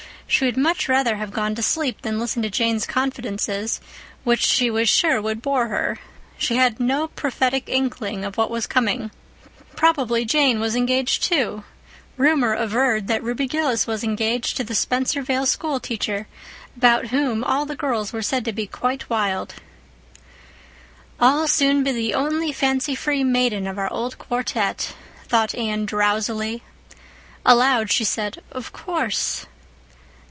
[0.31, 3.81] She would much rather have gone to sleep than listen to Jane's confidences,
[4.23, 5.99] which she was sure would bore her.
[6.37, 9.11] She had no prophetic inkling of what was coming.
[9.75, 11.65] Probably Jane was engaged, too;
[12.15, 16.29] rumor averred that Ruby Gillis was engaged to the Spencervale schoolteacher,
[16.77, 19.55] about whom all the girls were said to be quite wild.
[21.19, 24.95] "I'll soon be the only fancy free maiden of our old quartet,"
[25.27, 26.63] thought Anne, drowsily.
[27.45, 29.45] Aloud she said, "Of course."